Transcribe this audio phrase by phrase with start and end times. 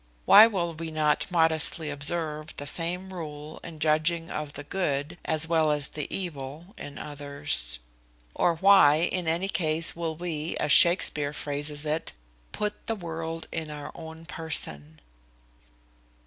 [0.25, 5.47] Why will we not modestly observe the same rule in judging of the good, as
[5.47, 7.77] well as the evil of others?
[8.33, 12.13] Or why, in any case, will we, as Shakespear phrases it,
[12.51, 15.01] "put the world in our own person?"